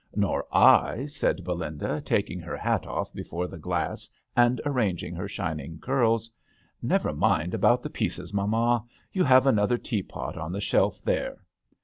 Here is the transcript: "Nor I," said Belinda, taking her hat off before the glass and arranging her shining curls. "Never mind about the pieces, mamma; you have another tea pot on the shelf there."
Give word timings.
"Nor 0.25 0.47
I," 0.51 1.05
said 1.05 1.43
Belinda, 1.43 2.01
taking 2.03 2.39
her 2.39 2.57
hat 2.57 2.87
off 2.87 3.13
before 3.13 3.45
the 3.47 3.59
glass 3.59 4.09
and 4.35 4.59
arranging 4.65 5.13
her 5.13 5.27
shining 5.27 5.77
curls. 5.79 6.31
"Never 6.81 7.13
mind 7.13 7.53
about 7.53 7.83
the 7.83 7.89
pieces, 7.91 8.33
mamma; 8.33 8.83
you 9.13 9.23
have 9.23 9.45
another 9.45 9.77
tea 9.77 10.01
pot 10.01 10.37
on 10.39 10.53
the 10.53 10.59
shelf 10.59 11.03
there." 11.03 11.43